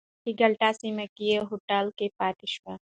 [0.03, 2.71] په تاریخی ګلاټا سیمه کې یې هوټل کې پاتې شو.